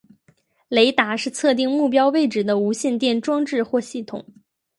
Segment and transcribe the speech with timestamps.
[0.67, 4.25] 雷达是测定目标位置的无线电装置或系统。